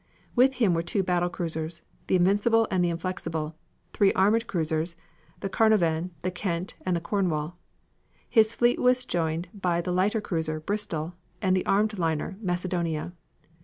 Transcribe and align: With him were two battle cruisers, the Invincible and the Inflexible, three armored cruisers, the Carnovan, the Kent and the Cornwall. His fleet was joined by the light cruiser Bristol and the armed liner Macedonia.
With 0.35 0.55
him 0.55 0.73
were 0.73 0.81
two 0.81 1.03
battle 1.03 1.29
cruisers, 1.29 1.83
the 2.07 2.15
Invincible 2.15 2.67
and 2.71 2.83
the 2.83 2.89
Inflexible, 2.89 3.55
three 3.93 4.11
armored 4.13 4.47
cruisers, 4.47 4.95
the 5.41 5.47
Carnovan, 5.47 6.09
the 6.23 6.31
Kent 6.31 6.75
and 6.83 6.95
the 6.95 6.99
Cornwall. 7.01 7.59
His 8.27 8.55
fleet 8.55 8.79
was 8.79 9.05
joined 9.05 9.49
by 9.53 9.79
the 9.79 9.93
light 9.93 10.15
cruiser 10.23 10.59
Bristol 10.59 11.13
and 11.39 11.55
the 11.55 11.67
armed 11.67 11.99
liner 11.99 12.35
Macedonia. 12.41 13.13